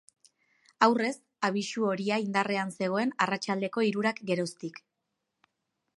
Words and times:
Aurrez, 0.85 1.11
abisu 1.49 1.85
horia 1.91 2.17
indarrean 2.25 2.73
zegoen 2.79 3.13
arratsaldeko 3.27 3.87
hirurak 3.91 4.23
geroztik. 4.31 4.85